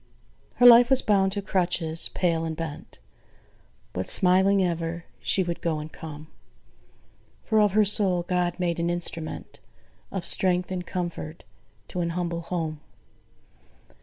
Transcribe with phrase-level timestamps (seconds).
[0.55, 2.97] Her life was bound to crutches: pale and bent,
[3.93, 6.25] But smiling ever, she would go and come:
[7.43, 9.59] For of her soul GOD made an instrument
[10.11, 11.43] Of strength and comfort
[11.89, 12.81] to an humble home.